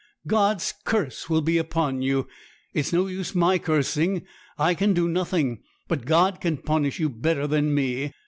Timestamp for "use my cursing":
3.05-4.25